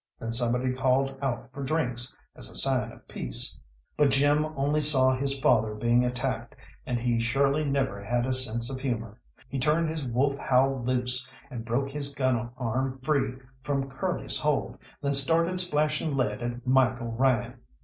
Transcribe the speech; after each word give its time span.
Then 0.19 0.33
somebody 0.33 0.73
called 0.73 1.15
out 1.21 1.51
for 1.53 1.61
drinks 1.61 2.17
as 2.35 2.49
a 2.49 2.55
sign 2.55 2.91
of 2.91 3.07
peace. 3.07 3.59
But 3.97 4.09
Jim 4.09 4.45
only 4.57 4.81
saw 4.81 5.13
his 5.15 5.39
father 5.39 5.75
being 5.75 6.03
attacked, 6.03 6.55
and 6.87 6.97
he 6.97 7.19
surely 7.19 7.63
never 7.65 8.03
had 8.03 8.25
a 8.25 8.33
sense 8.33 8.71
of 8.71 8.81
humour. 8.81 9.19
He 9.47 9.59
turned 9.59 9.89
his 9.89 10.03
wolf 10.07 10.39
howl 10.39 10.83
loose, 10.83 11.29
and 11.51 11.63
broke 11.63 11.91
his 11.91 12.15
gun 12.15 12.49
arm 12.57 12.97
free 13.03 13.33
from 13.61 13.91
Curly's 13.91 14.39
hold, 14.39 14.79
then 15.03 15.13
started 15.13 15.59
splashing 15.59 16.17
lead 16.17 16.41
at 16.41 16.65
Michael 16.65 17.11
Ryan. 17.11 17.59